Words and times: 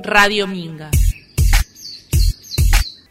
Radio 0.00 0.46
Minga. 0.46 0.90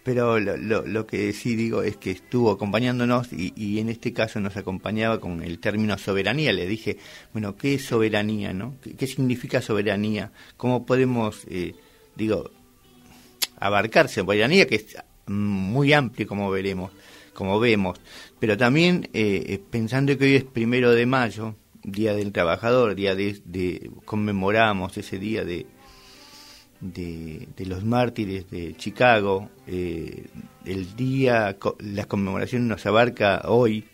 Pero 0.04 0.40
lo, 0.40 1.06
que 1.06 1.34
sí 1.34 1.58
digo 1.58 1.84
es 1.84 1.98
que 1.98 2.12
estuvo 2.12 2.50
acompañándonos 2.50 3.28
y, 3.34 3.80
en 3.80 3.90
este 3.90 4.14
caso 4.14 4.40
nos 4.40 4.56
acompañaba 4.56 5.20
con 5.20 5.44
el 5.44 5.60
término 5.60 5.98
soberanía. 5.98 6.54
Le 6.54 6.66
dije, 6.66 6.98
bueno, 7.34 7.58
¿qué 7.58 7.74
es 7.76 7.84
soberanía? 7.84 8.54
no 8.54 8.76
¿Qué, 8.98 9.06
significa 9.06 9.62
soberanía? 9.62 10.32
¿Cómo 10.56 10.86
podemos, 10.86 11.44
eh, 11.50 11.76
digo, 12.16 12.52
abarcar 13.60 14.08
soberanía, 14.08 14.66
que 14.66 14.76
es 14.76 14.96
muy 15.26 15.92
amplio 15.92 16.26
como 16.26 16.50
veremos, 16.50 16.94
como 17.34 17.60
vemos? 17.60 18.00
Pero 18.40 18.56
también 18.56 19.10
eh, 19.12 19.44
eh, 19.46 19.60
pensando 19.70 20.18
que 20.18 20.24
hoy 20.24 20.36
es 20.36 20.44
primero 20.46 20.92
de 20.92 21.06
mayo, 21.06 21.56
Día 21.84 22.14
del 22.14 22.32
Trabajador, 22.32 22.96
día 22.96 23.14
de 23.14 23.92
conmemoramos 24.06 24.98
ese 24.98 25.20
día 25.20 25.46
de, 25.46 25.66
de, 26.80 27.48
los 27.66 27.84
mártires 27.84 28.50
de 28.50 28.76
Chicago. 28.76 29.50
Eh, 29.68 30.26
el 30.66 30.96
día, 30.96 31.58
la 31.80 32.06
conmemoración 32.06 32.68
nos 32.68 32.86
abarca 32.86 33.42
hoy, 33.46 33.86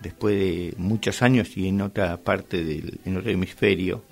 después 0.00 0.34
de 0.36 0.74
muchos 0.76 1.22
años 1.22 1.56
y 1.56 1.68
en 1.68 1.80
otra 1.82 2.16
parte 2.18 2.64
del 2.64 3.00
en 3.04 3.16
otro 3.16 3.30
hemisferio, 3.30 4.02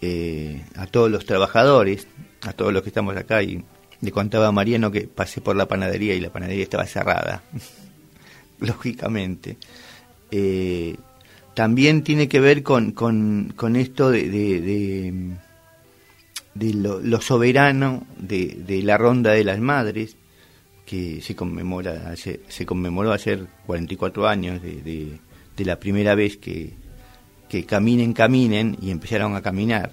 eh, 0.00 0.64
a 0.76 0.86
todos 0.86 1.10
los 1.10 1.24
trabajadores, 1.24 2.06
a 2.42 2.52
todos 2.52 2.72
los 2.72 2.82
que 2.82 2.90
estamos 2.90 3.16
acá. 3.16 3.42
Y 3.42 3.64
le 4.00 4.12
contaba 4.12 4.48
a 4.48 4.52
Mariano 4.52 4.90
que 4.90 5.02
pasé 5.02 5.40
por 5.40 5.56
la 5.56 5.66
panadería 5.66 6.14
y 6.14 6.20
la 6.20 6.30
panadería 6.30 6.64
estaba 6.64 6.86
cerrada, 6.86 7.42
lógicamente. 8.60 9.56
Eh, 10.30 10.96
también 11.54 12.02
tiene 12.02 12.28
que 12.28 12.40
ver 12.40 12.64
con, 12.64 12.90
con, 12.92 13.76
esto 13.76 14.10
de 14.10 14.28
de 14.28 15.36
lo, 16.54 17.20
soberano 17.20 18.06
de, 18.18 18.62
de, 18.66 18.82
la 18.82 18.96
ronda 18.96 19.32
de 19.32 19.44
las 19.44 19.58
madres 19.58 20.16
que 20.86 21.20
se 21.20 21.34
conmemora 21.34 22.14
se 22.16 22.66
conmemoró 22.66 23.12
ayer 23.12 23.46
44 23.66 24.28
años 24.28 24.62
de, 24.62 25.18
de, 25.56 25.64
la 25.64 25.80
primera 25.80 26.14
vez 26.14 26.36
que, 26.36 26.74
que 27.48 27.64
caminen 27.64 28.12
caminen 28.12 28.76
y 28.80 28.90
empezaron 28.90 29.34
a 29.34 29.42
caminar 29.42 29.92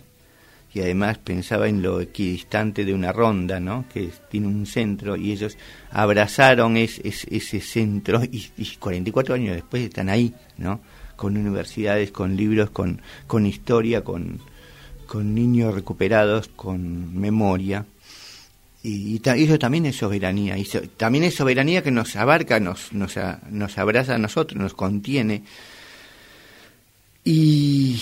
y 0.73 0.79
además 0.79 1.17
pensaba 1.17 1.67
en 1.67 1.81
lo 1.81 1.99
equidistante 1.99 2.85
de 2.85 2.93
una 2.93 3.11
ronda, 3.11 3.59
¿no? 3.59 3.85
que 3.93 4.09
tiene 4.29 4.47
un 4.47 4.65
centro, 4.65 5.17
y 5.17 5.33
ellos 5.33 5.57
abrazaron 5.91 6.77
ese 6.77 7.59
centro 7.59 8.23
y, 8.23 8.49
y, 8.57 8.77
44 8.77 9.35
años 9.35 9.55
después 9.55 9.83
están 9.83 10.07
ahí, 10.07 10.33
¿no? 10.57 10.79
con 11.17 11.35
universidades, 11.35 12.11
con 12.11 12.37
libros, 12.37 12.69
con, 12.69 13.01
con 13.27 13.45
historia, 13.45 14.01
con, 14.03 14.39
con 15.11 15.35
niños 15.35 15.75
recuperados 15.75 16.47
con 16.55 17.19
memoria. 17.19 17.85
Y, 18.81 19.21
eso 19.21 19.59
también 19.59 19.85
es 19.85 19.97
soberanía. 19.97 20.57
Y 20.57 20.63
también 20.95 21.25
es 21.25 21.35
soberanía 21.35 21.83
que 21.83 21.91
nos 21.91 22.15
abarca, 22.15 22.61
nos, 22.61 22.93
nos, 22.93 23.17
abraza 23.77 24.15
a 24.15 24.17
nosotros, 24.17 24.57
nos 24.57 24.73
contiene. 24.73 25.43
Y, 27.25 28.01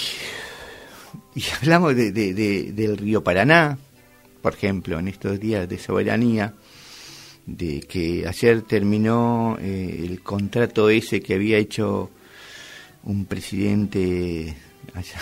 y 1.33 1.43
hablamos 1.59 1.95
de, 1.95 2.11
del 2.11 2.95
río 2.95 3.23
Paraná, 3.23 3.79
por 4.43 4.53
ejemplo, 4.53 4.99
en 4.99 5.07
estos 5.07 5.39
días 5.39 5.67
de 5.67 5.79
soberanía, 5.79 6.53
de 7.47 7.79
que 7.79 8.27
ayer 8.27 8.61
terminó 8.61 9.57
eh, 9.59 10.05
el 10.07 10.21
contrato 10.21 10.91
ese 10.91 11.21
que 11.21 11.33
había 11.33 11.57
hecho 11.57 12.11
un 13.01 13.25
presidente 13.25 14.55
allá 14.93 15.19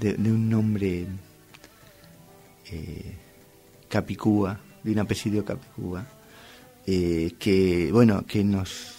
de, 0.00 0.30
un 0.30 0.48
nombre 0.48 1.06
eh, 2.70 3.14
Capicúa, 3.88 4.58
de 4.82 4.92
un 4.92 4.98
apellido 4.98 5.44
Capicúa, 5.44 6.06
eh, 6.86 7.32
que, 7.38 7.90
bueno, 7.92 8.24
que 8.26 8.42
nos 8.42 8.96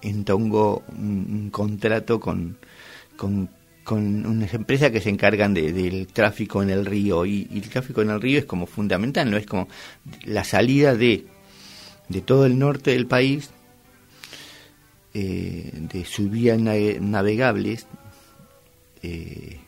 entongó 0.00 0.82
un, 0.88 1.50
contrato 1.50 2.20
con, 2.20 2.58
con, 3.16 3.48
unas 3.86 4.54
empresas 4.54 4.90
que 4.90 5.00
se 5.00 5.10
encargan 5.10 5.54
del 5.54 6.06
tráfico 6.06 6.62
en 6.62 6.70
el 6.70 6.86
río. 6.86 7.26
Y, 7.26 7.48
el 7.52 7.68
tráfico 7.68 8.02
en 8.02 8.10
el 8.10 8.20
río 8.20 8.38
es 8.38 8.44
como 8.44 8.66
fundamental, 8.66 9.30
no 9.30 9.36
es 9.36 9.46
como 9.46 9.68
la 10.24 10.44
salida 10.44 10.94
de, 10.94 11.26
de 12.08 12.20
todo 12.20 12.46
el 12.46 12.58
norte 12.58 12.92
del 12.92 13.06
país, 13.06 13.50
eh, 15.14 15.70
de 15.74 16.04
sus 16.04 16.30
vías 16.30 16.58
navegables, 16.58 17.86
eh, 19.02 19.58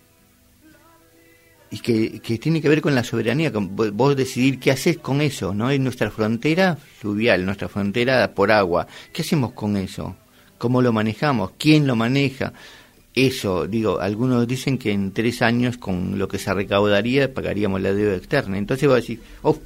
y 1.74 1.80
que, 1.80 2.38
tiene 2.38 2.62
que 2.62 2.68
ver 2.68 2.80
con 2.80 2.94
la 2.94 3.02
soberanía, 3.02 3.52
con 3.52 3.74
vos 3.74 4.14
decidir 4.14 4.60
qué 4.60 4.70
haces 4.70 4.98
con 4.98 5.20
eso, 5.20 5.52
¿no? 5.52 5.70
Es 5.70 5.80
nuestra 5.80 6.08
frontera 6.08 6.76
fluvial, 6.76 7.44
nuestra 7.44 7.68
frontera 7.68 8.32
por 8.32 8.52
agua. 8.52 8.86
¿Qué 9.12 9.22
hacemos 9.22 9.54
con 9.54 9.76
eso? 9.76 10.14
¿Cómo 10.56 10.80
lo 10.82 10.92
manejamos? 10.92 11.50
¿Quién 11.58 11.88
lo 11.88 11.96
maneja? 11.96 12.52
Eso, 13.12 13.66
digo, 13.66 13.98
algunos 13.98 14.46
dicen 14.46 14.78
que 14.78 14.92
en 14.92 15.10
tres 15.10 15.42
años 15.42 15.76
con 15.76 16.16
lo 16.16 16.28
que 16.28 16.38
se 16.38 16.54
recaudaría 16.54 17.34
pagaríamos 17.34 17.80
la 17.80 17.92
deuda 17.92 18.14
externa. 18.14 18.56
Entonces 18.56 18.88
vos 18.88 19.00
decís, 19.00 19.18
oh, 19.42 19.58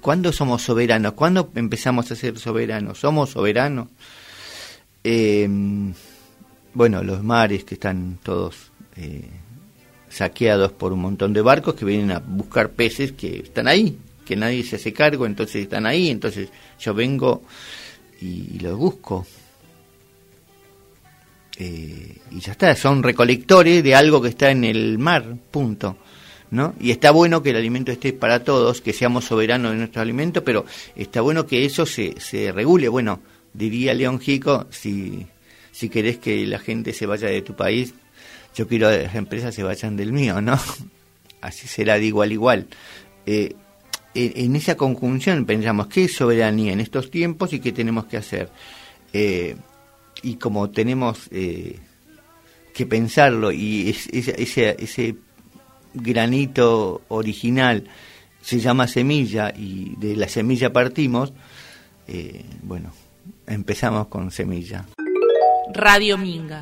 ¿cuándo 0.00 0.30
somos 0.30 0.62
soberanos? 0.62 1.14
¿Cuándo 1.14 1.50
empezamos 1.56 2.12
a 2.12 2.14
ser 2.14 2.38
soberanos? 2.38 3.00
¿Somos 3.00 3.30
soberanos? 3.30 3.88
Eh, 5.02 5.48
bueno, 6.72 7.02
los 7.02 7.24
mares 7.24 7.64
que 7.64 7.74
están 7.74 8.20
todos... 8.22 8.70
Eh, 8.96 9.28
saqueados 10.08 10.72
por 10.72 10.92
un 10.92 11.00
montón 11.00 11.32
de 11.32 11.42
barcos 11.42 11.74
que 11.74 11.84
vienen 11.84 12.12
a 12.12 12.18
buscar 12.20 12.70
peces 12.70 13.12
que 13.12 13.40
están 13.40 13.68
ahí, 13.68 13.98
que 14.24 14.36
nadie 14.36 14.62
se 14.64 14.76
hace 14.76 14.92
cargo, 14.92 15.26
entonces 15.26 15.62
están 15.62 15.86
ahí, 15.86 16.10
entonces 16.10 16.48
yo 16.78 16.94
vengo 16.94 17.42
y, 18.20 18.58
los 18.58 18.76
busco. 18.76 19.26
Eh, 21.58 22.16
y 22.30 22.40
ya 22.40 22.52
está, 22.52 22.74
son 22.76 23.02
recolectores 23.02 23.82
de 23.82 23.94
algo 23.94 24.20
que 24.20 24.28
está 24.28 24.50
en 24.50 24.64
el 24.64 24.98
mar, 24.98 25.24
punto. 25.50 25.96
¿No? 26.48 26.74
Y 26.78 26.92
está 26.92 27.10
bueno 27.10 27.42
que 27.42 27.50
el 27.50 27.56
alimento 27.56 27.90
esté 27.90 28.12
para 28.12 28.44
todos, 28.44 28.80
que 28.80 28.92
seamos 28.92 29.24
soberanos 29.24 29.72
de 29.72 29.78
nuestro 29.78 30.00
alimento, 30.00 30.44
pero 30.44 30.64
está 30.94 31.20
bueno 31.20 31.44
que 31.44 31.64
eso 31.64 31.86
se, 31.86 32.20
se 32.20 32.52
regule. 32.52 32.88
Bueno, 32.88 33.20
diría 33.52 33.94
León 33.94 34.20
Jico, 34.20 34.66
si, 34.70 35.26
si 35.72 35.88
querés 35.88 36.18
que 36.18 36.46
la 36.46 36.60
gente 36.60 36.92
se 36.92 37.04
vaya 37.04 37.28
de 37.28 37.42
tu 37.42 37.56
país, 37.56 37.94
yo 38.56 38.66
quiero 38.66 38.88
que 38.88 39.02
las 39.02 39.14
empresas 39.14 39.54
se 39.54 39.62
vayan 39.62 39.96
del 39.96 40.12
mío, 40.12 40.40
¿no? 40.40 40.58
Así 41.42 41.68
será 41.68 41.98
de 41.98 42.06
igual 42.06 42.32
igual. 42.32 42.66
Eh, 43.26 43.54
en, 44.14 44.56
esa 44.56 44.76
conjunción 44.76 45.44
pensamos 45.44 45.88
qué 45.88 46.04
es 46.04 46.16
soberanía 46.16 46.72
en 46.72 46.80
estos 46.80 47.10
tiempos 47.10 47.52
y 47.52 47.60
qué 47.60 47.70
tenemos 47.70 48.06
que 48.06 48.16
hacer. 48.16 48.50
Eh, 49.12 49.56
y 50.22 50.36
como 50.36 50.70
tenemos 50.70 51.28
eh, 51.30 51.78
que 52.72 52.86
pensarlo 52.86 53.52
y 53.52 53.90
ese, 53.90 54.74
ese 54.78 55.16
granito 55.92 57.02
original 57.08 57.84
se 58.40 58.58
llama 58.58 58.88
semilla 58.88 59.52
y 59.54 59.94
de 59.96 60.16
la 60.16 60.28
semilla 60.28 60.72
partimos, 60.72 61.34
bueno, 62.62 62.92
empezamos 63.46 64.06
con 64.06 64.30
semilla. 64.30 64.86
Radio 65.74 66.16
Minga. 66.16 66.60